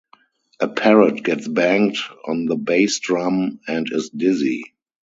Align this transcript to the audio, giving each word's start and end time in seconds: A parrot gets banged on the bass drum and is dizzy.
A 0.59 0.67
parrot 0.67 1.21
gets 1.23 1.47
banged 1.47 1.95
on 2.27 2.47
the 2.47 2.55
bass 2.55 2.97
drum 2.97 3.59
and 3.67 3.85
is 3.91 4.09
dizzy. 4.09 4.73